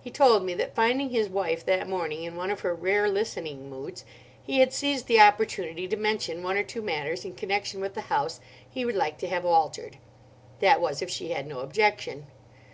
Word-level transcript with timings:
He 0.00 0.10
told 0.10 0.44
me 0.44 0.54
that, 0.54 0.74
finding 0.74 1.10
his 1.10 1.28
wife 1.28 1.62
that 1.66 1.86
morning 1.86 2.22
in 2.24 2.36
one 2.36 2.50
of 2.50 2.60
her 2.60 2.72
rare 2.74 3.06
listening 3.10 3.68
moods, 3.68 4.02
he 4.42 4.60
had 4.60 4.72
seized 4.72 5.08
the 5.08 5.20
opportunity 5.20 5.86
to 5.86 5.94
mention 5.94 6.42
one 6.42 6.56
or 6.56 6.62
two 6.62 6.80
matters 6.80 7.22
in 7.22 7.34
connection 7.34 7.78
with 7.82 7.92
the 7.92 8.00
house 8.08 8.40
he 8.70 8.86
would 8.86 8.96
like 8.96 9.18
to 9.18 9.28
have 9.28 9.44
altered; 9.44 9.98
that 10.60 10.80
was, 10.80 11.02
if 11.02 11.10
she 11.10 11.32
had 11.32 11.46
no 11.46 11.58
objection. 11.58 12.28